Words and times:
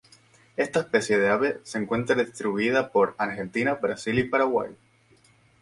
Esta 0.57 0.79
especie 0.79 1.19
de 1.19 1.29
ave 1.29 1.59
se 1.61 1.77
encuentra 1.77 2.15
distribuida 2.15 2.91
por 2.91 3.13
Argentina, 3.19 3.75
Brasil 3.75 4.17
y 4.17 4.23
Paraguay. 4.27 4.75